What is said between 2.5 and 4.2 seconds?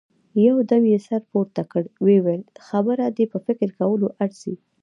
خبره دې په فکر کولو